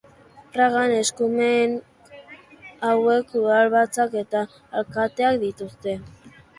Pragan 0.53 0.93
eskumen 0.99 1.75
hauek 2.89 3.39
udalbatzak 3.43 4.19
eta 4.27 4.45
alkateak 4.83 5.43
dituzte. 5.49 6.01